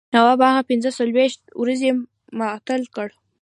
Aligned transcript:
نواب 0.15 0.39
هغه 0.47 0.61
پنځه 0.69 0.89
څلوېښت 0.99 1.41
ورځې 1.61 1.89
معطل 2.39 2.81
کړ. 2.95 3.07